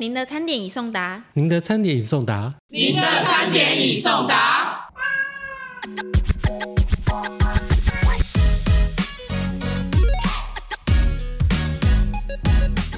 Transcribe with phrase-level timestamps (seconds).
[0.00, 1.24] 您的餐点已送达。
[1.32, 2.54] 您的餐点已送达。
[2.68, 4.88] 您的餐点已送达。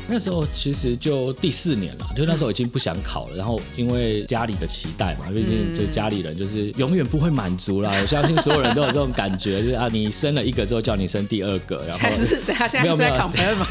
[0.06, 7.92] 那时候其实就第四年了，就那时候已经不想考了，然后因为家里的期待嘛，毕竟就家里人就是永远不会满足啦。
[7.98, 13.66] 我相信所有人都有这种感觉，就是啊，你生了一个之后叫你生第二个，然后还是等下现在是在考分吗？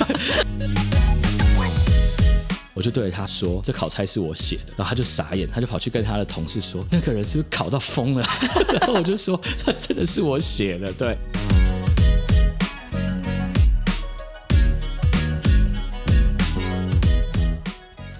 [2.79, 8.25] 我就对着他说：“这考差是我写的。”然后他就傻眼，他就跑去跟他的同事说：“那个人是不是考到疯了？”
[8.79, 11.17] 然后我就说：“他真的是我写的。”对。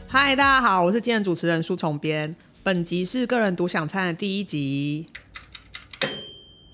[0.10, 2.36] 嗨，大家好，我是今天主持人苏崇编。
[2.62, 5.06] 本集是个人独享餐的第一集。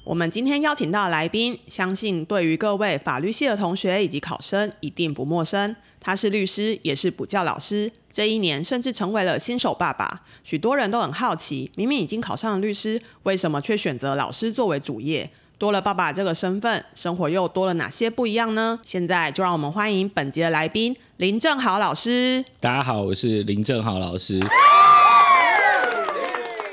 [0.06, 5.76] 我们今天邀请到的来宾，相信对于各位法律系的同学以及考生一定不陌生。
[6.00, 7.92] 他是律师，也是补教老师。
[8.12, 10.22] 这一年甚至成为了新手爸爸。
[10.44, 15.28] 许多人都很好奇，明明已经考上了律师，为什么却选择老师作为主业？
[15.58, 18.80] 多了爸爸这个身份，生活又多了哪些不一样呢？
[18.84, 22.46] 现在就让我们欢迎本集的来宾林正豪老师。
[22.60, 24.40] 大家好，我是林正豪老师。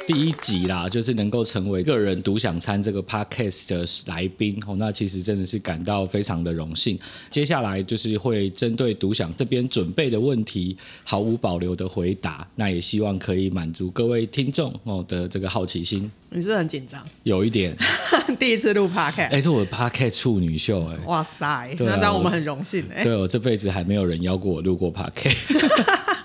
[0.05, 6.99] 第一集啦，就是能够成为个人独享餐这个 podcast 的来宾哦，那其实真的是感到非常的荣幸。
[7.31, 12.47] 接下来就是会针对独享这边准备的问题，毫无保留的回答。
[12.57, 16.11] 那也希望可以满足各位听众哦的这个好奇心。
[16.31, 17.01] 你是不是很紧张？
[17.23, 17.77] 有一点，
[18.41, 23.05] 第一次录 podcast，哎，是我的 podcast 处女秀哎，哇塞，那让我们很荣幸哎。
[23.05, 25.37] 对我这辈子还没有人邀过我录过 podcast。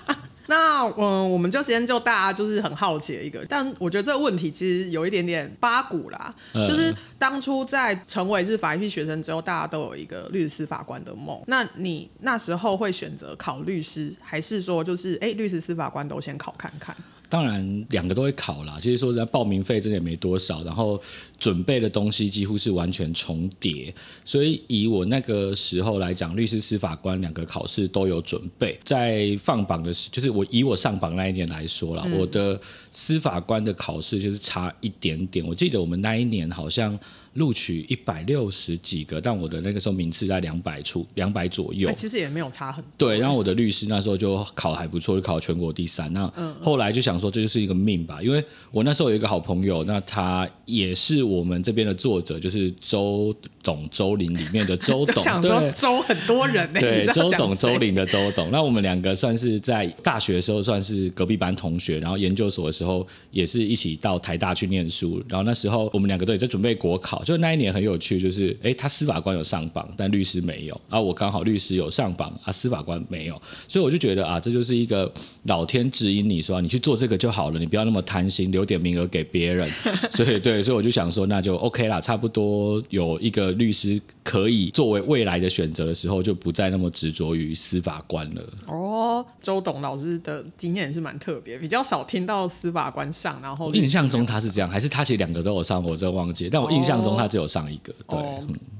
[0.48, 6.34] 那嗯，我们就先就大家就是很好奇的一个，但我觉得这个问题其实有一点点八股啦。
[6.54, 11.38] 就是当初在成为是法律系学生之后，大家都有一个律师法官的梦。
[11.46, 16.96] 那你那时候会选择考律师，还是说就是哎，律师司法官都先考看看？
[17.28, 18.78] 当然，两个都会考啦。
[18.80, 21.00] 其实说实在，报名费真的也没多少，然后
[21.38, 23.94] 准备的东西几乎是完全重叠。
[24.24, 28.78] 所以以我那个时候来讲，律师、司法官两个考试都有准备。
[28.82, 32.58] 在放榜的时，就是我以我上榜那一年来说了，我的
[32.90, 35.46] 司法官的考试就是差一点点。
[35.46, 36.98] 我记得我们那一年好像。
[37.38, 41.90] 录取一百六十几个，但我的那个时候名次在两百出，两百左右。
[41.96, 43.08] 其实也没有差很多。
[43.08, 46.12] 对，然后我的律师那时候就考还不错，就考全国第三。
[46.12, 55.40] 那后来就想说，这就是一个命吧，因为我那时候有一个好朋友，那他也是我们这边的作者，就是周董周林里面的 周董。
[55.40, 56.80] 对，周很多人呢。
[56.80, 58.50] 对，周董周林的周董。
[58.50, 65.22] 那我们两个算是在大学的时候算是隔壁班同学，然后研究所的时候也是一起到台大去念书。
[65.28, 67.22] 然后那时候我们两个都也在准备国考。
[67.28, 70.98] 就那一年很有趣，就是哎，他司法官有上榜，但律师没有啊。
[70.98, 75.12] 我刚好律师有上榜啊，司法官没有，所以我就觉得啊，这就是一个
[75.42, 79.70] 老天指引你说你去做这个就好了，你不要那么贪心，留点名额给别人。
[80.10, 88.42] 所以对，所以我就想说，那就 OK 啦，差不多有一个律师可以作为未来的选择的时候，就不再那么执着于司法官了。
[88.68, 97.07] 哦，周董老师的经验是蛮特别，比较少听到司法官上，然后印象中他是这样，还是他其实两个都有上，我真忘记，但我印象中。
[97.16, 98.18] 他只有上一个，对，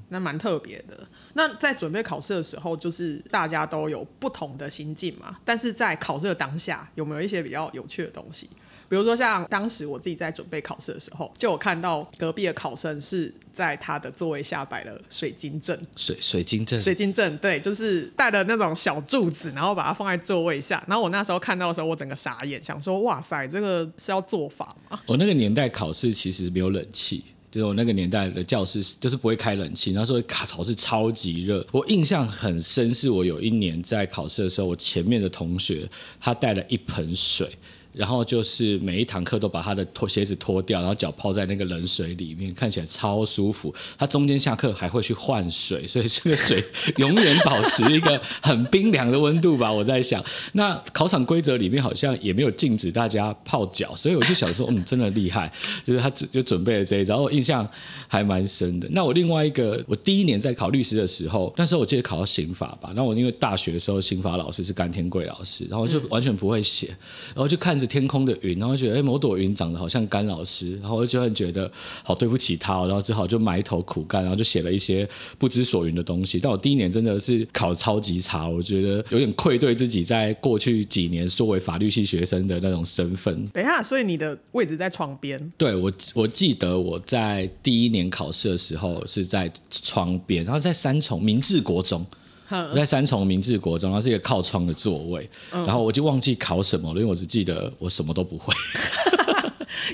[0.09, 1.07] 那蛮特别的。
[1.35, 5.37] 那在准备考试的时候，就是大家都有不同的心境嘛。
[5.45, 8.49] 但是在考试的当下，有没有一些比较有趣的东西？
[8.89, 20.83] 比如说像当时我自己在准备考试的时候，就有看到隔壁的考生是在他的座位下摆了水晶阵，水水晶阵，水晶阵，对，就是带了那种小柱子，然后把它放在座位下。
[20.89, 24.99] 然后我那时候看到的时候，我整个傻眼，想说：哇塞，这个是要做法吗？
[25.07, 27.23] 我那个年代考试其实没有冷气。
[27.51, 31.67] 就是我那个年代的教室，就是不会开冷气，那时候卡槽是超级热。
[31.73, 35.89] 我印象很深，是我有一年在考试的时候，我前面的同学
[36.21, 37.51] 他带了一盆水。
[37.93, 43.75] 然后就是每一堂课都把他的脱鞋子脱掉，然后脚泡在那个冷水里面，看起来超舒服。
[43.97, 46.63] 他中间下课还会去换水，所以这个水
[46.97, 49.73] 永远保持一个很冰凉的温度吧。
[49.73, 55.53] 我在想，那考场规则里面好像也没有禁止大家泡脚，所以我就想说，嗯，真的厉害，
[55.85, 57.69] 就是他就准备了这一招，我印象
[58.07, 58.89] 还蛮深的。
[58.93, 62.93] 那我另外一个，我第一年在考律师的时候，那时候我记得考到刑法吧。
[62.95, 66.89] 那我因为大学的时候刑法老师是甘天贵老师，然后就完全不会写，
[67.35, 67.89] 然后就看着。
[67.89, 71.73] 天空的云，然后觉得哎，某朵云长得好像甘老师，然后我就很觉得
[72.05, 75.09] 好对不起他，然后只好就埋头苦干，然后就写了一些
[75.39, 76.39] 不知所云的东西。
[76.39, 83.47] 但我第一年真的是考超级差，我觉得有点愧对自己在过去几年作为法律系学生的那种身份。
[83.47, 85.51] 等一下，所以你的位置在窗边？
[85.57, 92.05] 对，我我记得我在第一年考试的时候是在窗边，然后在三重明治国中。
[92.51, 98.55] 嗯我在三重明治国中，它是一个靠窗的座位，嗯然后我就忘记考什么了，因为我只记得我什么都不会。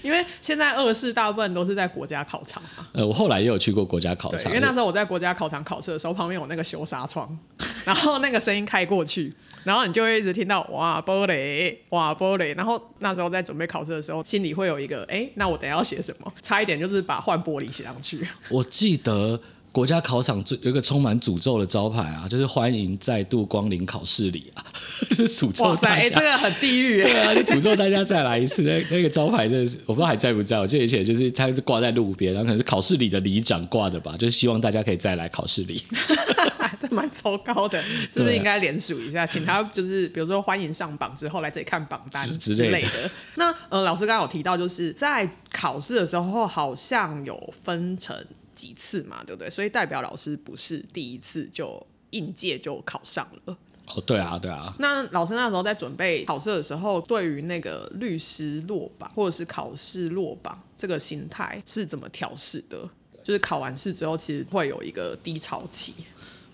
[0.03, 2.87] 因为现在二试大部分都是在国家考场嘛。
[2.93, 7.37] 呃，我后来也有去过国家考对，场，因为那时候我在国家考场考试的时候，旁边有那个修纱窗，
[7.85, 12.57] 然后那个声音开过去，然后你就会一直听到哇玻璃，哇玻璃。
[12.57, 16.33] 然后那时候在准备考试的时候，心里会有一个，哎，那我等下要写什么？
[16.43, 18.27] 差一点就是把换玻璃写上去。
[18.49, 19.41] 我记得
[19.75, 24.63] 国家考场最有一个充满诅咒的招牌啊，就是欢迎再度光临考试里啊，
[25.11, 26.21] 是诅咒哇塞，哎，大家。
[26.21, 27.19] 这个很地狱对耶。
[27.19, 28.63] 啊，就诅咒大家再来一次。
[28.63, 30.61] 那那个招牌真的是，我不知道还在不在。
[30.61, 35.83] 我记得以前就是它是挂在路边，然后可能是考试里的里长挂的吧，就是希望大家可以再来考试里。
[36.81, 37.83] 这蛮糟糕的，
[38.13, 43.11] 是不是应该联署一下，请他就是比如说欢迎上榜之后来这里看榜单之类的。
[43.35, 48.17] 那呃，老师刚刚有提到，就是在考试的时候好像有分成
[48.55, 49.51] 几次嘛，对不对？
[49.51, 53.57] 所以代表老师不是第一次就应届就考上了。
[53.87, 62.89] 哦，对啊，对啊，那老师那时候在准备考试的时候，对于那个律师落榜或者是考试落榜这个心态是怎么调试的？
[63.23, 65.93] 就是考完试之后，其实会有一个低潮期。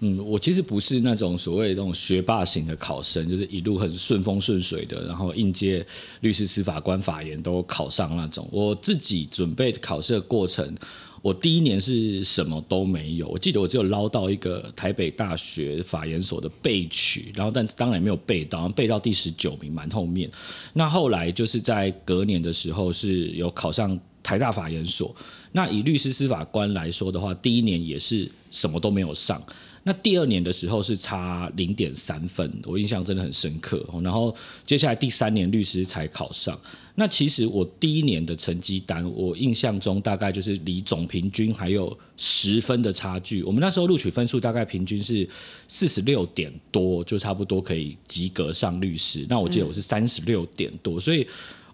[0.00, 5.87] 嗯，我其实不是那种所谓那种学霸型的考生，就是一路很顺风顺水的，然后应届
[6.20, 8.49] 律师、司法官、法研都考上那种。
[8.50, 10.75] 我自己准备考试的过程，
[11.22, 20.31] 我第一年是什么都没有，我记得我只有捞到一个台北大学法研所的备取，然后但当然没有背到，背到第十九名，蛮后面。
[20.72, 25.14] 那后来就是在隔年的时候是有考上台大法研所。
[25.52, 29.43] 那以律师、司法官来说的话，第一年也是什么都没有上。
[29.82, 33.85] 那第二年的时候是差零点三分，我印象真的很深刻。
[34.03, 34.35] 然后
[34.65, 36.59] 接下来第三年律师才考上。
[36.94, 43.43] 那其实我第一年的成绩单，我印象中大概就是离总平均还有十分的差距。
[43.43, 45.27] 我们那时候录取分数大概平均是
[45.67, 49.25] 四十六点多，就差不多可以及格上律师。
[49.31, 51.26] 那我记得我是三十六点多，所以。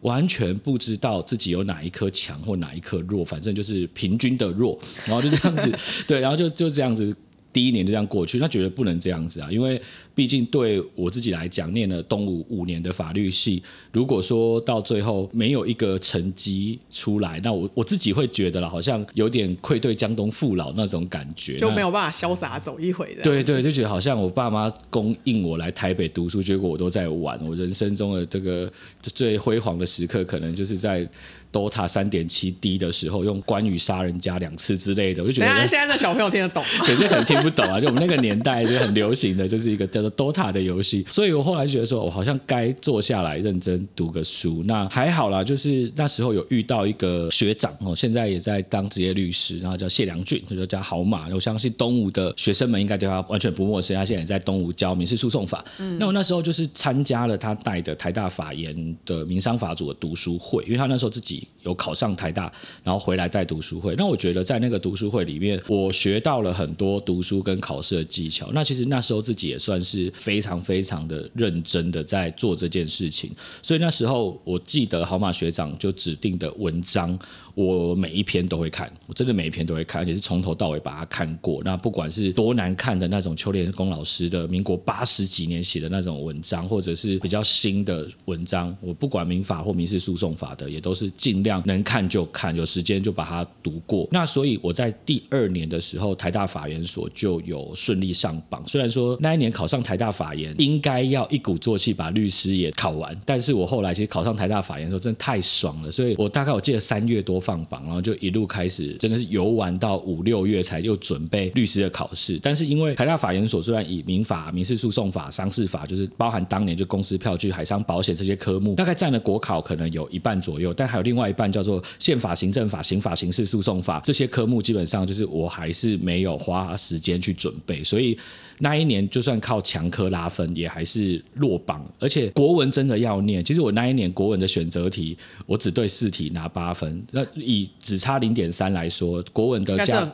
[0.02, 7.16] 完全不知道自己有哪一颗强或哪一颗弱，反正就是平均的弱，然后就这样子，对，然后就就这样子，
[7.56, 8.38] 第一年就这样过去。
[8.38, 9.80] 那觉得不能这样子啊，因为
[10.14, 13.62] 毕竟对我自己来讲，念了东吴五年的法律系，
[13.94, 23.22] 如果说到最后没有一个成绩出来，那我我自己会觉得了，好像有点愧对江东父老那种感觉，就没有办法潇洒走一回的。
[23.22, 27.40] 对对，就觉得好像我爸妈供应我来台北读书，结果我都在玩。
[27.46, 28.70] 我人生中的这个
[29.00, 31.08] 最辉煌的时刻，可能就是在
[31.56, 35.22] DOTA 三点七 D 的时候，用关羽杀人家两次之类的。
[35.22, 36.68] 我就觉得，现在的小朋友听得懂吗？
[36.84, 37.80] 可是很听不懂啊。
[37.80, 41.06] 就我们那个年代就很流行的，就是一个叫做 DOTA 的游戏。
[41.08, 44.62] 所以我后来觉得说，我好像该坐下来认真读个书。
[44.66, 51.28] 那还好啦，就是那时候有遇到一个学长哦，现在也在当职业律师，然后叫谢良俊，他就叫好马。
[51.28, 55.64] 我相信东吴的学生们应该对他完全不陌生，他现在也在东吴教民事诉讼法。
[55.78, 62.52] 嗯那我那时候就是参加了他带的台大法研的民商法组的读书会，因为他那时候自己有考上台大，
[62.84, 63.94] 然后回来带读书会。
[63.96, 68.50] 那我觉得在那个读书会里面，我学到了很多读书跟考试的技巧。
[68.52, 73.30] 那其实那时候自己也算是非常非常的认真的在做这件事情。
[73.62, 77.18] 所以那时候我记得好马学长就指定的文章，
[77.56, 81.62] 我每一篇都会看，我真的每一篇都会看，而且是从头到尾把它看过。
[81.64, 94.06] 那不管是多难看的那种邱连公老师的民国八十几年写的那种文章，或者是比较新的文章，我不管民法或民事诉讼法的，也都是尽量能看就看，有时间就把它读过。
[94.12, 98.62] 那所以我在第二年的时候，台大法研所就有顺利上榜。
[98.68, 105.90] 虽然说那一年考上台大法研，应该要一鼓作气把律师也考完，但是我后来其实考上台大法研的时候，真的太爽了。
[105.90, 112.40] 所以我大概我记得三月多放榜，然后就一路开始，真的是游玩到五六月才又准备律师的考试。
[112.42, 128.18] 但是因为台大法研所虽然以民法、民事诉讼法、商事法，就是包含当年就公司票据、海商保险这些科目，大概占了国考可能有一半左右，但还有另外一半叫做宪法、行政法、刑法、刑事诉讼法这些科目，基本上就是我还是没有花时间去准备，所以
[128.58, 131.86] 那一年就算靠强科拉分，也还是落榜。
[132.00, 140.04] 而且国文真的要念，其实我那一年国文的选择题，我只对四题拿八分，那以只差零点三来说，国文的加。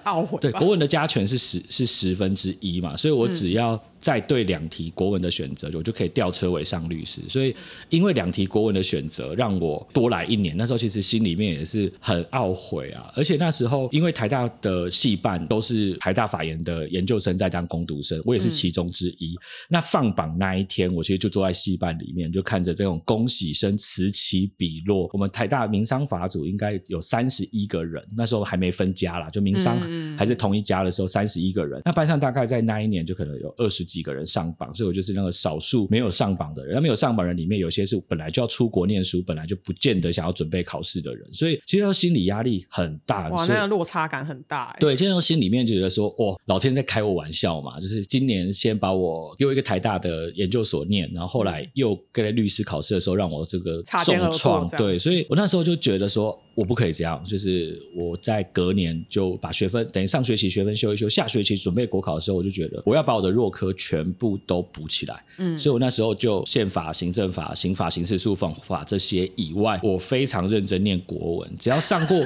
[0.40, 7.20] 对，国文的加权是十是十分之一嘛，所以我只要再对两题国文的选择，我就可以吊车尾上律师。
[7.28, 7.54] 所以
[7.88, 10.56] 因为两题国文的选择，让我多来一年。
[10.56, 13.10] 那时候其实心里面也是很懊悔啊。
[13.14, 19.36] 而且那时候因为台大的系办都是台大法研的研究生在当攻读生，我也是其中之一。
[19.68, 25.08] 那放榜那一天，我其实就坐在系办里面，就看着这种恭喜声此起彼落。
[25.12, 29.78] 我们台大民商法组应该有三十一个人，那时候还没分家啦，就民商
[30.18, 31.80] 还是同一家的时候，三十一个人。
[31.84, 36.74] 那班上大概在那一年就可能有二十几个人上榜，所以我就是那个少数没有上榜的人。
[36.74, 43.28] 那没有上榜人里面，有些是本来就要出国念书，本来就不见得想要准备考试的人，所以其实心理压力很大。
[43.28, 44.74] 哇，那个落差感很大。
[44.80, 54.68] 对，现在心里面觉得说，哦，老天在开我玩笑嘛，就是今年先把我给我一个台大的研究所念，然后后来又跟律师考试的时候让我这个重创。
[54.70, 56.38] 对，所以我那时候就觉得说。
[56.54, 65.24] 我不可以这样，就是我在隔年就把学分等于上学期学分修一修，下学期准备国考的时候，我就觉得我要把我的弱科全部都补起来。
[65.38, 71.56] 嗯，所以我那时候就宪法、行政法、刑法、刑事诉讼法这些以外，我非常认真念国文。
[71.58, 72.18] 只要上过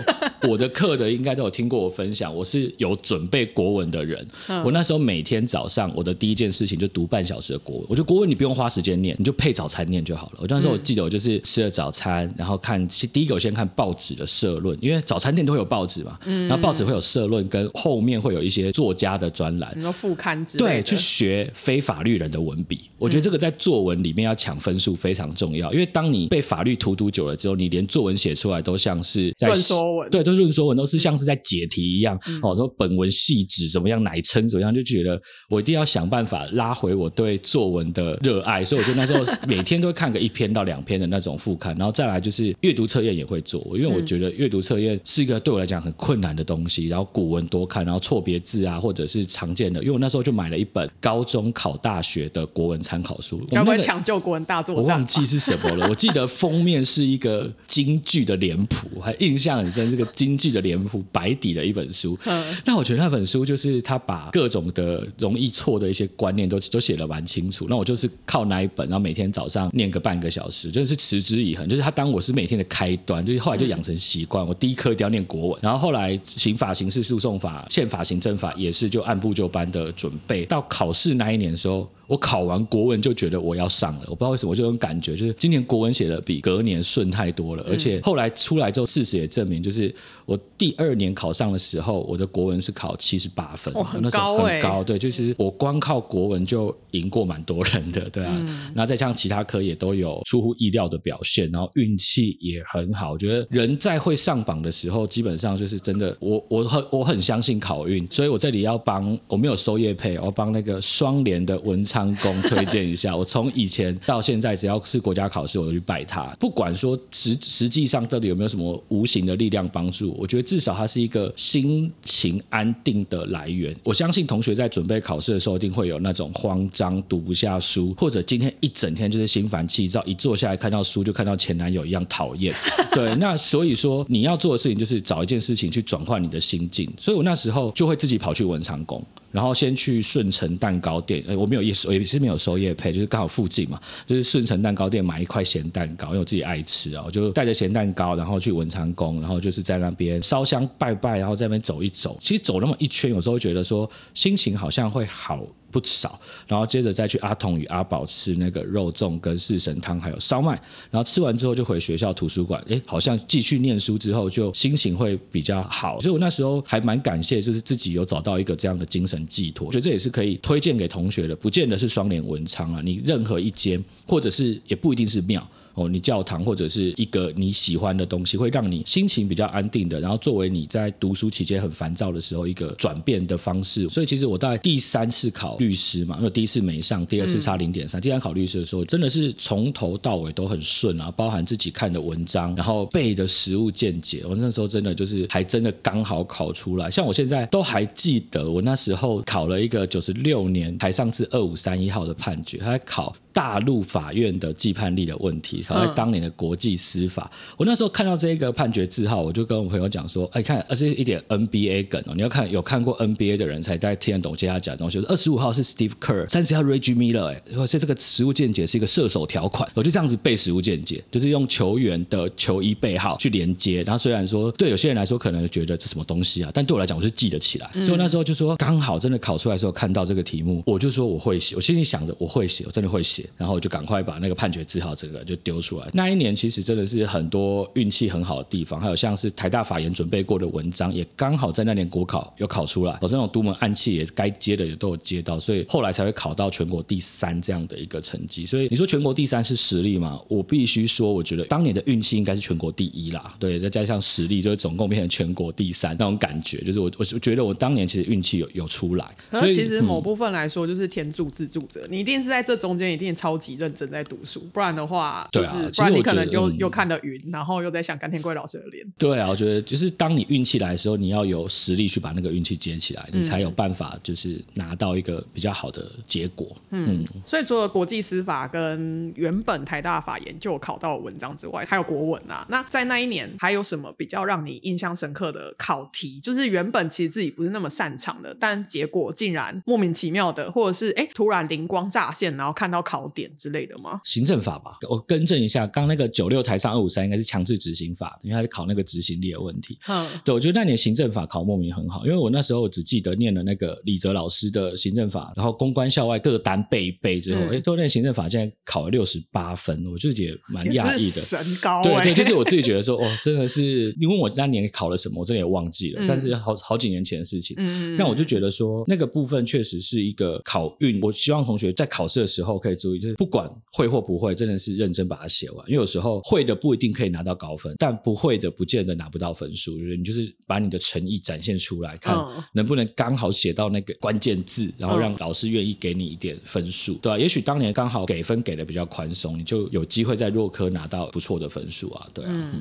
[0.42, 4.26] 我的课的，应该都有听过我分享，我是有准备国文的人。
[4.64, 7.86] 我那时候每天早上我的第一件事情就读半小时的国文。
[7.88, 10.38] 我觉得国文你不用花时间念，你就配早餐念就好了。
[10.40, 14.15] 我那时候我记得我就是吃了早餐，然后看第一个我先看报纸。
[14.16, 22.90] 的社论，因为早餐店都会有报纸嘛，嗯然后报纸会有社论，跟后面会有一些作家的专栏，你说副刊之对，去学非法律人的文笔。
[22.98, 32.18] 我觉得这个在作文里面要抢分数非常重要，因为当你被法律荼毒久了之后，你连作文写出来都像是在论说文，对，都是论说文，都是像是在解题一样。
[32.42, 35.20] 哦，说本文细致怎么样，乃称怎么样，就觉得
[35.50, 44.05] 我一定要想办法拉回我对作文的热爱，所以我就那时候每天都会看个一篇到两篇的那种副刊，然后再来就是阅读测验也会做，因为我。
[44.06, 54.76] 觉得阅读测验是一个对我来讲很困难的东西，然后古文多看，然后错别字啊，或者是常见的，因为我那时候就买了一本高中考大学的国文参考书，该不会抢救国文大作？
[54.76, 55.88] 我忘记是什么了。
[55.88, 62.16] 我记得封面是一个京剧的脸谱，还印象很深，是个京剧的脸谱，白底的一本书。
[62.64, 67.66] 那我觉得那本书就是他把各种的容易错的一些观念都都写的蛮清楚。
[67.68, 73.95] 那我就是靠那一本，然后每天早上念个半个小时，就是持之以恒，就是他当我是每天的开端，就是后来就养成。
[73.96, 81.88] 习惯，我第一科一定要念国文，然后后来刑法、刑事诉讼法、宪法、行政法也是就按部就班的准备，到考试那一年的时候。
[82.08, 87.64] 我考完国文就觉得我要上了，我不知道为什么，我就有感觉，就是今年国文写的比隔年顺太多了。
[87.68, 89.92] 而且后来出来之后，事实也证明，就是
[90.24, 94.84] 我第二年考上的时候，我的国文是考七十八分，很高很高。
[94.84, 98.32] 对，就是我光靠国文就赢过蛮多人的，对啊。
[98.72, 103.10] 然后再加上其他科也都有出乎意料的表现，然后运气也很好。
[103.10, 112.06] 我觉得人在会上榜的时候，基本上就是真的，我我很我很相信考运，所以我这里要帮我没有收业配，我帮那个双联的文昌。
[112.22, 116.24] 宫推荐一下， 我从以前到现在，只要是国家考试，我就去拜他。
[116.40, 123.76] 不管说实实际上到底有没有什么无形的力量帮助，我觉得至少它是一个心情安定的来源。
[123.84, 132.54] 我相信同学在准备考试的时候，一定会有那种慌张、读不下书，或者今天一整天就是心烦气躁，一坐下来看到书就看到前男友一样讨厌。
[132.92, 136.90] 对，那所以说你要做的事情就是找一件事情去转换你的心境。
[136.98, 139.00] 所以我那时候就会自己跑去文昌宫。
[139.32, 152.16] 然后先去顺成蛋糕店，我没有也，也是没有收夜配，就是刚好附近嘛，就是顺成蛋糕店买一块咸蛋糕，因为我自己爱吃啊，我就带着咸蛋糕，然后去文昌宫，然后就是在那边烧香拜拜，然后在那边走一走。
[152.18, 155.44] 其实走那么一圈，有时候觉得说心情好像会好。
[155.78, 160.52] 不少，然后接着再去阿童与阿宝吃那个肉粽跟四神汤，还有烧麦，
[160.90, 175.46] 然后吃完之后就回学校图书馆，哎，好像继续念书之后就心情会比较好，所以我那时候还蛮感谢，就是自己有找到一个这样的精神寄托，觉得这也是可以推荐给同学的，不见得是双联文昌啊，你任何一间，或者是也不一定是庙。
[175.76, 183.86] 哦，你教堂或者是一个你喜欢的东西，会让你心情比较安定的，然后作为你在读书期间很烦躁的时候一个转变的方式。
[183.88, 194.24] 所以其实我在第三次考律师嘛，因为第一次没上，第二次差零点三，第三考律师的时候，真的是从头到尾都很顺啊，包含自己看的文章，然后背的实物见解。
[194.26, 203.14] 我那时候真的就是还真的刚好考出来，像我现在都还记得，我那时候考了一个九十六年台上次二五三一号的判决，他在考。
[203.36, 207.30] 大陆法院的既判力的问题，考在当年的国际司法。
[207.56, 214.98] 我那时候看到这一个判决字号，我就跟我朋友讲说：“哎，看，而且一点 NBA 梗哦，你要看有看过 NBA 的人才在听得懂接下来讲的东西。
[215.08, 219.68] 二十五号是 Steve Kerr，三十号 Reggie Miller，哎，说这这个实物见解是一个射手条款。
[219.74, 223.82] 我就这样子背实物见解，就是用球员的球衣背号去连接。
[223.82, 227.70] 然后虽然说对有些人来说可能觉得这什么东西啊，但对我来讲我是记得起来。
[227.82, 233.28] 所以那时候就说刚好真的考出来的时候看到这个题目，我就说我会写，我心里想着我会写，我真的会写。
[233.36, 235.88] 然后我就赶快把那个判决字号这个就丢丢出来。
[235.94, 248.44] 那一年其实真的是很多运气很好的地方，还有像是台大法研准备过的文章，也刚好在那年国考有考出来，我这种独门暗器也该接的也都有接到，所以后来才会考到全国第三这样的一个成绩。
[248.44, 250.20] 所以你说全国第三是实力吗？
[250.28, 253.34] 我必须说，我觉得当年的运气应该是全国第一啦。
[253.38, 259.06] 对，再加上实力，就是总共变成全国第三那种感觉，就是我我觉得我当年其实运气有有出来。
[259.32, 268.86] 所以其实某部分来说，就是天助自助者，你一定是在这中间一定超级认真在读书，不然的话，就是不然你可能又又看得晕，然后又在想甘天贵老师的脸。
[268.98, 276.46] 对啊，我觉得就是当你运气来的时候，你要有实力去把那个运气接起来，你才有办法就是拿到一个比较好的结果。
[276.70, 282.46] 嗯，所以除了国际司法跟原本台大法研究考到文章之外，还有国文啊。
[282.48, 286.20] 那在那一年还有什么比较让你印象深刻的考题？
[286.22, 294.00] 就是原本其实自己不是那么擅长的，但结果竟然莫名其妙的，或者是哎突然灵光乍现，然后看到考点之类的吗？
[294.04, 299.78] 行政法吧，我跟正一下，刚那个九六台上二五三应该是强制执行法，因为他是考那个执行力的问题。
[299.88, 311.82] 嗯，对，我觉得那年行政法考莫名很好，因为我那时候只记得念了那个李泽老师的行政法，然后公关校外各单背一背之后，哎，都念行政法，现在考了六十八分，我自己也蛮讶异的，神高。
[311.82, 317.56] 对对，就是我自己觉得说，哦，真的是你问我那年考了什么，我真的也忘记了，但是好好几年前的事情。
[317.58, 317.96] 嗯嗯。
[317.96, 329.78] 但我就觉得说，那个部分确实是一个考运，我希望同学在考试的时候可以注意，就是不管会或不会，真的是认真把它写完，因为有时候会的不一定可以拿到高分，但不会的不见得拿不到分数。
[329.78, 332.16] 就是你就是把你的诚意展现出来，看
[332.52, 337.18] 能不能刚好写到那个关键字，然后让老师愿意给你一点分数，对吧？
[337.18, 342.52] 也许当年刚好给分给的比较宽松，你就有机会在弱科拿到不错的分数啊，对啊。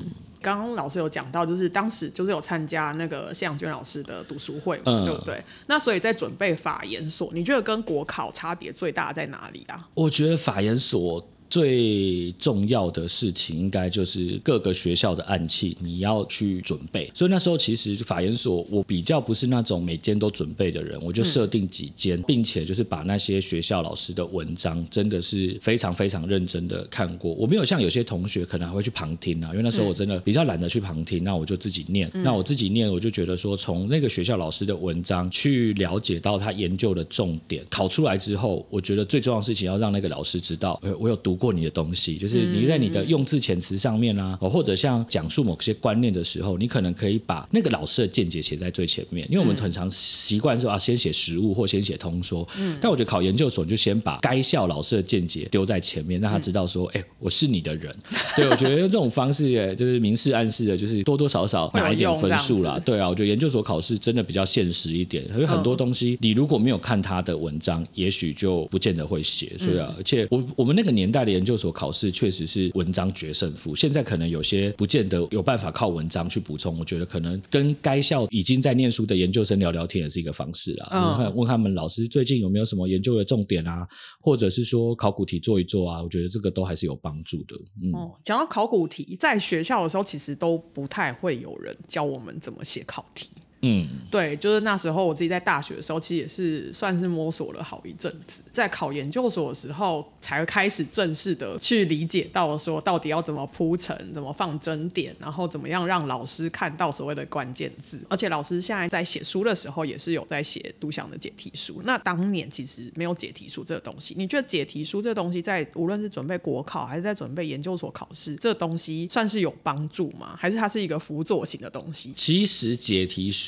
[0.42, 5.42] 刚刚老师有讲到，就是当时就是有参加那个谢阳娟老师的读书会嘛，对不对？
[5.66, 9.88] 那所以在准备法研所，你觉得跟国考差别最大在哪里啊？
[9.94, 11.26] 我觉得法研所。
[11.48, 17.10] 最重要的事情应该就是各个学校的暗器，你要去准备。
[17.14, 27.32] 所以那时候其实法研所我比较不是那种每间都准备的人，我就设定几间，并且就是把那些学校老师的文章真的是非常非常认真的看过。
[27.34, 32.10] 我没有像有些同学可能还会去旁听啊，因为那时候我真的比较懒得去旁听，那我就自己念。
[32.12, 41.35] 那我自己念，我就觉得说从那个学校老师的文章去了解到他研究的重点，考出来之后，我觉得最重要的事情要让那个老师知道，呃，我有读。
[41.36, 52.48] 过你的东西，就是你在你的用字遣词上面啊，或者像讲述某些观念的时候，你可能可以把那个老师的见解写在最前面，因为我们很常习惯说啊，先写实物或先写通说。
[52.58, 52.78] 嗯。
[52.80, 57.94] 但我觉得考研究所就先把该校老师的见解丢在前面，让他知道说，哎，我是你的人。
[58.34, 62.80] 对，我觉得用这种方式，就是明示暗示的，就是多多少少拿一点分数啦。
[62.84, 69.52] 对啊，我觉得研究所考试真的比较现实一点，因为很多东西你如果没有看他的文章，也许就不见得会写。
[69.58, 71.25] 所以啊，而且我我们那个年代。
[71.30, 76.78] 研究所考试确实是文章决胜负，现在可能有些不见得有办法靠文章去补充。
[76.78, 81.28] 我觉得可能跟该校已经在念书的研究生聊聊天也是一个方式啊。
[81.28, 83.86] 问问他们老师最近有没有什么研究的重点啊，
[84.20, 86.02] 或者是说考古题做一做啊？
[86.02, 87.56] 我觉得这个都还是有帮助的。
[87.82, 87.92] 嗯，
[88.24, 93.28] 讲到考古题，在学校的时候其实都不太会有人教我们怎么写考题。
[93.62, 98.42] 嗯，对，就是那时候我自己在大学的时候，其实也是算是摸索了好一阵子。
[98.52, 107.98] 在考研究所的时候，才开始正式的去理解到说，到底要怎么铺陈，怎么放针点，然后怎么样让老师看到所谓的关键字。
[108.08, 111.80] 而且老师现在在写书的时候，也是有在写独享的解题书。
[111.84, 114.14] 那当年其实没有解题书这个东西。
[114.16, 120.34] 你觉得解题书这个东西，在无论是准备国考还是在准备研究所考试，这东西算是有帮助吗？
[120.38, 122.12] 还是它是一个辅佐型的东西？
[122.16, 123.45] 其实解题书，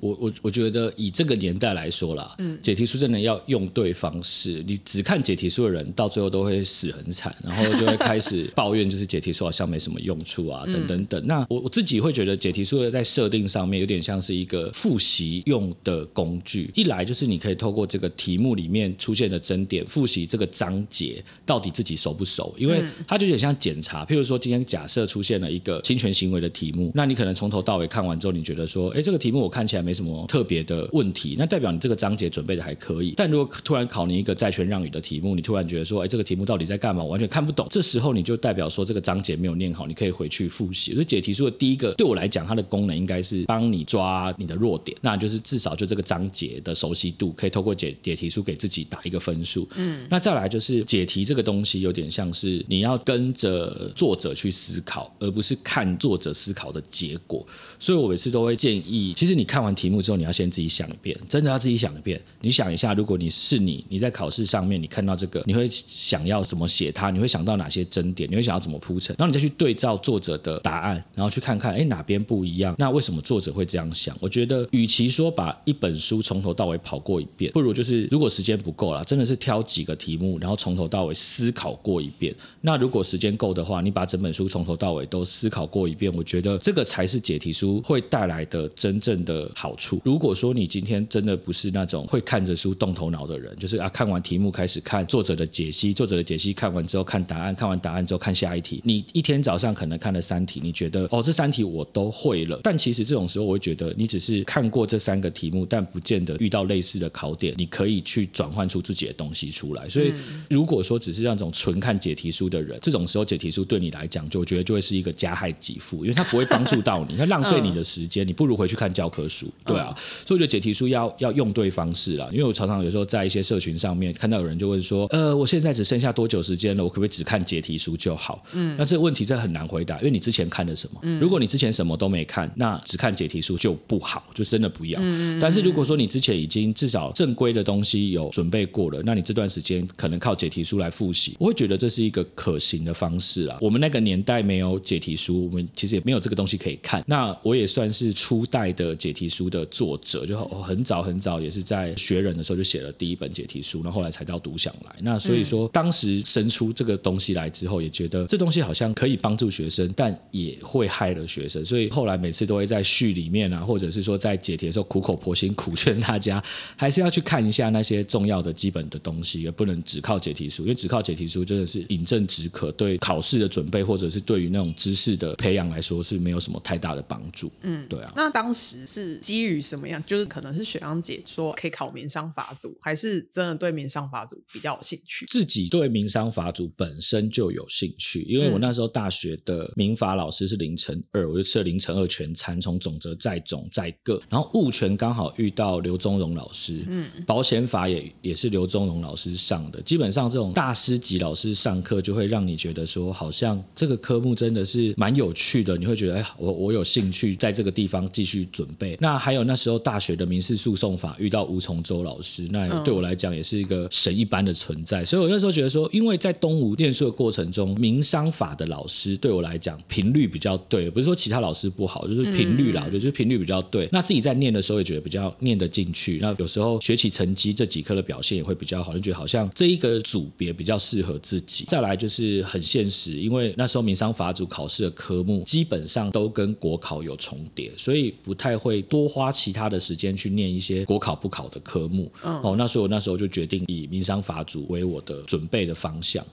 [0.00, 4.12] 我我我觉得以这个年代来说啦，嗯，解题书真的要用对方。
[4.22, 11.22] 式你只看解题书的人，到最后都会死很惨，然后就会开始 抱怨，就是解题书好像没什么用处啊，等等等。
[11.26, 16.70] 那我我自己会觉得解题书在设定上面有点像是一个复习用的工具。
[16.74, 24.04] 一来就是你可以透过这个题目里面出现的真点，复习这个章节到底自己熟不熟，因为它就有点像检查。
[24.06, 33.12] 譬如说今天假设出现了一个侵权行为的题目，那你可能从头到尾看完之后，你觉得说，哎，这个这个题目我看起来没什么特别的问题，那代表你这个章节准备的还可以。
[33.16, 34.14] 但如果突然考你。
[34.14, 37.02] 一个债权让与的题目，你突然觉得说，哎，这个题目到底在干嘛？
[37.02, 37.66] 我完全看不懂。
[37.68, 40.94] 这时候你就代表说，这个章节没有念好，你可以回去复习。
[40.94, 49.68] 所以解题书的第一个，对我来讲，它的功能应该是帮你抓你的弱点，那就是至少就这个章节的熟悉度，可以透过解解题书给自己打一个分数。
[49.74, 57.44] 嗯，那再来就是解题这个东西，有点像是你要跟着作者去思考，而不是看作者思考的结果。
[57.80, 62.20] 所以我每次都会建议其实你看完题目之后，你要先自己想一遍，真的要自己想一遍。
[62.40, 67.10] 你想一下，如果你是你，你在考试上面你看到这个，你会想要怎么写它？
[67.10, 68.28] 你会想到哪些争点？
[68.30, 69.14] 你会想要怎么铺陈？
[69.18, 72.74] 然后你再去对照作者的答案，然后去看看，哎，哪边不一样？
[72.78, 74.16] 那为什么作者会这样想？
[74.20, 82.34] 我觉得，与其说把一本书从头到尾跑过一遍，不如就是如果时间不够了，真的是挑几个题目，然后从头到尾思考过一遍。
[82.60, 90.00] 那如果时间够的话，你把整本书从头到尾都思考过一遍，我觉得这个才是解题书会带来的真正的好处。
[90.04, 98.80] 如果说你今天真的不是那种会看着书动头脑的人，就是啊，看完题目开始看作者的解析，作者的解析看完之后看答案，看完答案之后看下一题。
[98.84, 102.60] 你一天早上可能看了三题，你觉得哦，这三题我都会了。
[102.62, 109.88] 但其实这种时候，我会觉得你只是看过这三个题目，但不见得遇到类似的考点，你可以去转换出自己的东西出来。
[109.88, 110.12] 所以，
[110.48, 119.52] 如果说只是那种纯看解题书的人，这种时候解题书对你来讲，就我觉得就会是一个加害己负，因为它不会帮助到你，它浪费你的时间，你不如回去看教科书。
[119.64, 119.94] 对啊，
[120.24, 122.28] 所以我觉得解题书要要用对方式啦。
[122.32, 126.82] 因为我常常有时候在一些社群上面看到有人就问说，呃，我现在只剩下多久时间了？
[126.82, 128.44] 我可不可以只看解题书就好？
[128.54, 131.00] 嗯，那这个问题真的很难回答，因为你之前看了什么？
[131.20, 135.00] 如果你之前什么都没看，那只看解题书就不好，就真的不要。
[135.40, 143.58] 但是如果说你之前已经至少正规的东西有准备过了，那你这段时间可能靠解题书来复习，我会觉得这是一个可行的方式啦。
[143.60, 147.02] 我们那个年代没有解题书，我们其实也没有这个东西可以看。
[147.06, 154.96] 那我也算是初代的解题书的作者，就很早很早也是在学人的时候就写了第一本解题书，然后后来才到独享来。
[155.00, 161.64] 那所以说当时生出这个东西来之后，也觉得这东西好像可以帮助学生，但也会害了学生。
[161.64, 166.42] 所以后来每次都会在序里面啊，或者是说在解题的时候苦口婆心苦劝大家，
[166.76, 177.50] 还是要去看一下那些重要的基本的东西，也不能只靠解题书，因为只靠解题书真的是饮鸩止渴，对考试的准备或者是对于那种知识的培养来说是没有什么太大的帮助。
[177.62, 178.12] 嗯，对啊。
[178.16, 180.02] 那当时是基于什么样？
[180.06, 185.26] 就是可能是雪阳姐说可以考民商法组，还是真的对民商法组比较有兴趣？
[185.26, 208.96] 自己对民商法组本身就有兴趣，因为我那时候大学的民法老师是凌晨二，我就吃了凌晨二全餐，从总则再总再个，然后物权刚好遇到刘宗荣老师，嗯，保险法也也是刘宗荣老师上的，基本上这种大师级老师上课就会让你觉得说，好像这个科目真的是蛮有趣的，你会觉得哎，我我有兴趣在这个地方继续准备。
[209.00, 223.88] 那还有那时候大学的民事诉讼法遇到吴崇洲老师，那对我来讲也是一个神一般的存在，所以我那时候觉得说，因为在东吴念书的过程中，民商法的老师对我来讲频率比较对，不是说其他老师不好，就是频率啦，我觉得就是频率比较对。
[223.90, 231.64] 那自己在念的时候也觉得比较念得进去，那有时候学习成绩这几科的表现也会比较好，就觉得好像这一个组别比较适合自己。
[231.68, 242.10] 再来就是很现实，因为那时候民商法组考试的科目基本上都跟国考有重叠，所以不太会多花其他的时间去念一些国考不考的科目。
[242.22, 246.24] 哦，那所以我那时候就决定以民商法组为我的准备的方向。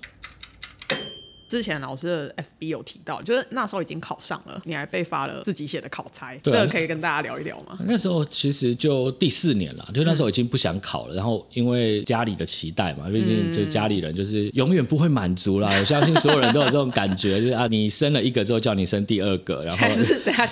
[1.51, 7.77] 之前老师的 FB 有提到，就是那时候已经考上了，你还被发了自己写的考差，这个可以跟大家聊一聊吗？
[7.85, 15.75] 那时候其实就第四年了，就那时候已经不想考了，然后因为家里的期待嘛，毕竟就家里人就是永远不会满足啦。
[15.77, 19.87] 我相信所有人都有这种感觉， 就是啊，你生了一个之后叫你生第二个，然后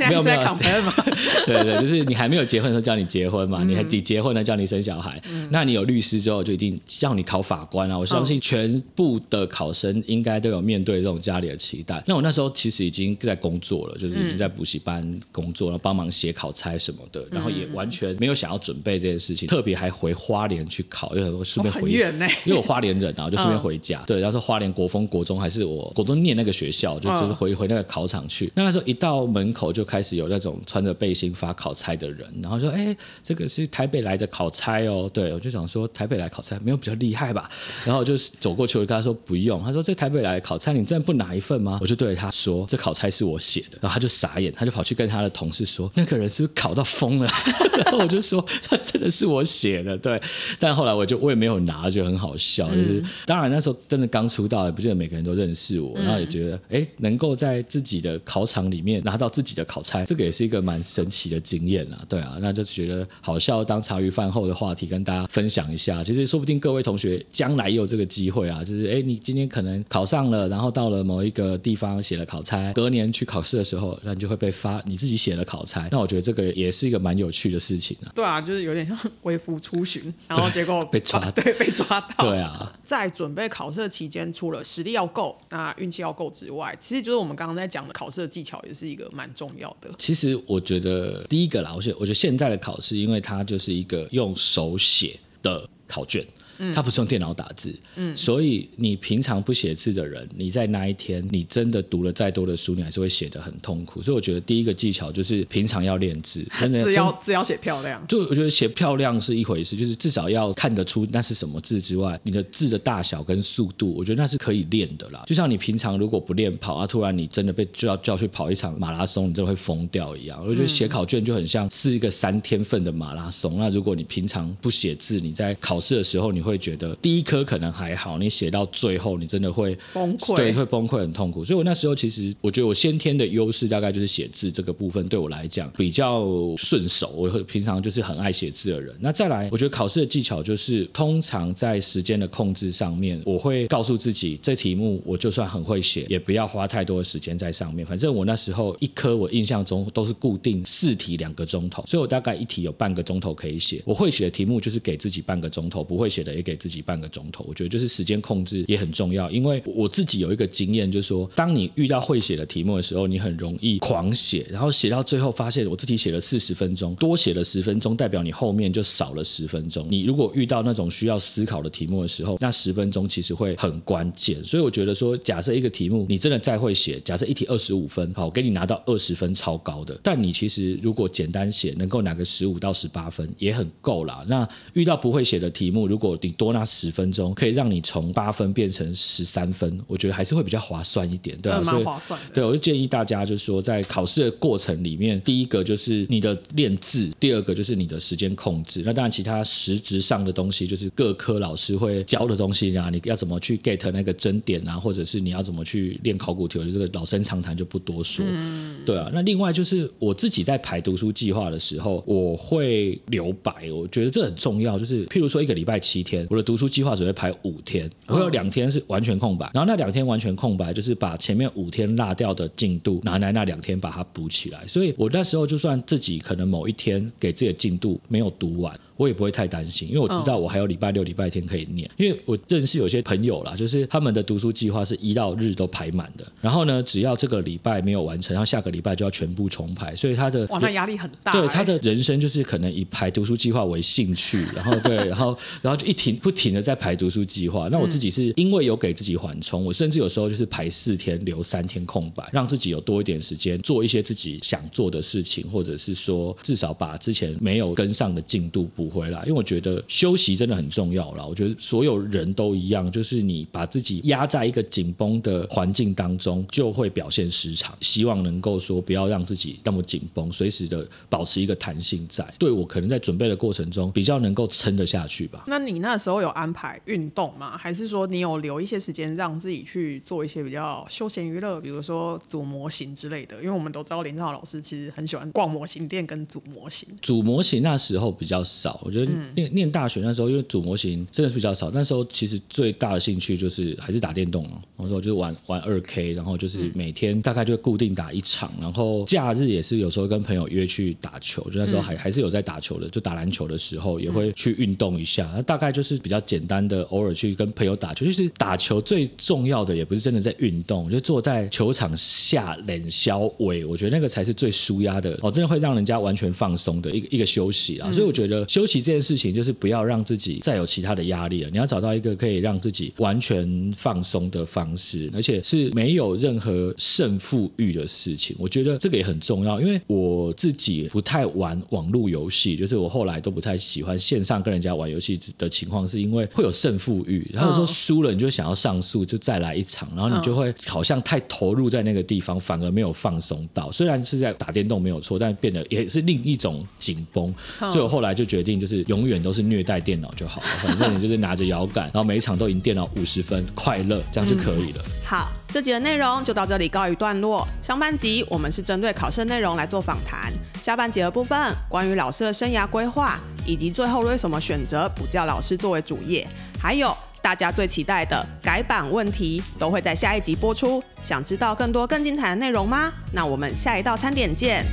[0.09, 0.57] 没有没有？
[1.47, 7.97] 对对，就是你还没有结婚的时候叫你结婚嘛，你还你结婚了叫你生小孩，那你有律师之后就一定叫你考法官啊。
[7.97, 10.88] 我相信全部的考生应该都有面对。
[10.89, 24.01] 对这种家里的期待，那我那时候其实已经在工作了，就是已经在补习班工作，然后帮忙写考差什么的，然后也完全没有想要准备这件事情，特别还回花莲去考，因为顺便回，因为我花莲人啊，就顺便回家。
[24.07, 28.51] 对，然后花莲国风国中还是我国中念那个学校，就就是回回那个考场去。
[28.55, 37.47] 那那时候一到门口就开始有那种穿着背心发考差的人，然后说：“哎，这个是台北来的考差哦。”对，我就想说台北来考差没有比较厉害吧？
[37.85, 41.79] 然后我就走过去，我跟他说：“不用。”他说：“这台北来考差。”你真的不拿一份吗？
[41.81, 47.27] 我就对着他说：“这考差是我写的。”然后他就傻眼，他就跑去跟他的同事说：“那个人是不是考到疯了？”
[47.85, 50.21] 然后我就说：“他真的是我写的。”对，
[50.57, 52.69] 但后来我就我也没有拿，就很好笑。
[52.73, 61.99] 就是当然那时候真的刚出道，也不见得每个人都认识我，然后也觉得哎，能够在自己的考场里面拿到自己的考差，这个也是一个蛮神奇的经验啊。
[62.07, 66.03] 对啊，那就觉得好笑，当茶余饭后的话题跟大家分享一下。
[66.03, 70.68] 其实说不定各位同学将来也有这个机会啊，就是哎，你今天可能考上了，然后。
[70.69, 75.87] 后到了某一个地方写了考差，隔年去考试的时候，那你就会被发你自己写了考差。
[75.91, 78.11] 那我觉得这个也是一个蛮有趣的事情啊。
[78.13, 82.29] 对啊，就是有点像微服出巡，然后 结果被抓对，被抓到。
[82.29, 89.89] 对啊，在准备考试的期间，除了实力要够，那运气要够之外，其实就是我们刚刚在讲的考试的技巧，也是一个蛮重要的。
[89.97, 96.25] 其实我觉得第一个啦，我觉得我觉得现在的考试，因为它就是一个用手写的考卷。
[96.73, 104.01] 它不是用电脑打字，嗯，所以你平常不写字的人，你在那一天，你真的读了再多的书，你还是会写得很痛苦。
[104.01, 108.05] 所以我觉得第一个技巧就是平常要练字， 真的字要字要写漂亮。
[108.07, 115.23] 就我觉得写漂亮是一回事，就是至少要看得出那是什么字之外，你的字的大小跟速度，我觉得那是可以练的啦。
[115.27, 120.43] 就像你平常如果不练跑啊，突然你真的被就要就要去跑一场马拉松，你真的会疯掉一样。
[120.45, 123.57] 我觉得写考卷就很像是一个三天份的马拉松。
[123.57, 127.23] 那如果你平常不写字，你在考试的时候，你会觉得第一。
[127.29, 131.45] 科可能还好，你写到最后，你真的会崩溃，对，会崩溃，很痛苦。
[131.45, 136.25] 所以我那时候其实，我觉得我先天的优势大概就是写字这个部分，对我来讲比较
[136.57, 137.09] 顺手。
[137.15, 138.95] 我平常就是很爱写字的人。
[138.99, 147.85] 那再来，我觉得考试的技巧就是，通常在时间的控制上面，我会告诉自己，这题目我就算很会写，也不要花太多的时间在上面。
[147.85, 153.83] 反正我那时候一科，我印象中都是固定四题两个钟头，所以我大概一题有半个钟头可以写。
[153.85, 157.19] 我会写的题目就是给自己半个钟头，不会写的 也给自己半个钟。
[157.31, 169.85] 头，我觉得就是时间控制也很重要，因为我自己有一个经验，就是说，当你遇到会写的题目的时候，你很容易狂写，然后写到最后发现，我这题写了四十分钟，多写了十分钟，代表你后面就少了十分钟。
[169.89, 174.43] 你如果遇到那种需要思考的题目的时候，那十分钟其实会很关键。
[174.43, 179.99] 所以我觉得说，假设一个题目你真的再会写，假设一题二十五分，好，给你拿到二十分，超高的。
[180.01, 184.25] 但你其实如果简单写，能够拿个十五到十八分也很够啦。
[184.27, 187.09] 那遇到不会写的题目，如果你多那十分。
[187.11, 192.19] 钟可以让你从八分变成十三分，我觉得还是会比较划算一点，对啊，蛮划算。
[192.33, 198.81] 对，我就建议大家，就是说在考试的过程里面，第一个就是你的练字，第二个就是你的时间控制。
[198.85, 208.23] 那当然，其他实质上的东西，就是各科老师会教的东西啊，你要怎么去 get 那个真点啊，或者是你要怎么去练考古题，我觉得这个老生常谈就不多说。
[208.27, 209.09] 嗯，对啊。
[209.13, 214.77] 那另外就是我自己在排读书计划的时候，我会留白，我觉得这很重要。
[214.77, 216.89] 就是譬如说一个礼拜七天，我的读书计划。
[216.99, 224.67] 只会排五天，我有两天是完全空白，然后那两天完全空白，就是把前面五天落掉的进度拿来那两天把它补起来。
[224.67, 228.77] 所以我那时候就算自己可能某一天给自己的进度没有读完。
[228.99, 231.89] 我也不会太担心，因为我知道我还有礼拜六、礼拜天可以念。
[231.95, 236.27] 因为我认识有些朋友啦，就是他们的读书计划是一到日都排满的。
[236.41, 241.31] 然后呢，只要这个礼拜没有完成，然后下个礼拜就要全部重排，所以他的哇，那压力很大。
[241.31, 247.69] 对，他的人生就是可能以排读书计划为兴趣，然后对，然后然后就一停不停的在排读书计划。
[247.71, 259.19] 那我自己是因为有给自己缓冲，我甚至有时候就是排四天留三天空白，让自己有多一点时间做一些自己想做的事情，或者是说至少把之前没有跟上的进度补回来。
[259.21, 261.27] 因为我觉得休息真的很重要了。
[261.27, 267.77] 我觉得所有人都一样，就是你把自己压在一个紧绷的环境当中，就会表现失常。
[267.81, 272.25] 希望能够说不要让自己那么紧绷，随时的保持一个弹性在。
[272.39, 275.43] 对我可能在准备的过程中比较能够撑得下去吧。
[275.47, 277.57] 那你那时候有安排运动吗？
[277.57, 283.37] 还是说你有留一些时间让自己去做一些比较休闲娱乐，比如说组模型之类的？
[283.37, 286.87] 因为我们都知道林正浩老师其实很喜欢逛模型店跟组模型。
[287.01, 289.11] 组模型那时候比较少，我觉得。
[289.35, 291.69] 念念大学那时候，因为组模型真的是比较少。
[291.71, 294.61] 那时候其实最大的兴趣就是还是打电动啊。
[294.77, 301.41] 我说就是玩玩二 K，然后就是每天大概就固定打一场，然后假日也是有时候跟朋友约去打球。
[301.49, 305.29] 就那时候还还是有在打球的，就打篮球的时候也会去运动一下。
[305.35, 308.05] 那大概就是比较简单的，偶尔去跟朋友打球。
[308.05, 317.91] 就是打球最重要的也不是真的在运动，就坐在球场下冷消尾，我觉得那个才是最舒压的哦，真的会让人家完全放松的一个一个休息啊。
[317.91, 319.19] 所以我觉得休息这件事。
[319.19, 321.49] 情就是不要让自己再有其他的压力了。
[321.49, 328.33] 你要找到一个可以让自己完全放松的方式，而且是没有任何胜负欲的事情。
[328.39, 337.29] 我觉得这个也很重要，因为我自己不太玩网络游戏，就是我后来都不太喜欢线上跟人家玩游戏的情况，是因为会有胜负欲。
[337.33, 343.69] 然后说输了，你就想要上诉，就再来一场，然后你就会好像太投入在那个地方，反而没有放松到。
[343.69, 347.35] 虽然是在打电动没有错，但变得也是另一种紧绷。
[347.59, 354.81] 所以我后来就决定，就是永远都是虐待电脑就好了，反正你就是拿着摇杆，然后每一场都赢电脑五十分，快乐这样就可以了。
[355.05, 357.45] 好，这集的内容就到这里告一段落。
[357.61, 360.31] 上半集我们是针对考试内容来做访谈，
[360.61, 366.25] 下半节的部分关于老师的生涯规划，以及最后为什么选择补教老师作为主业，
[366.57, 366.95] 还有。
[367.21, 370.81] 大家最期待的改版问题都会在下一集播出。
[371.01, 372.89] 想知道更多更精彩的内容吗？
[373.11, 374.65] 那我们下一道餐点见。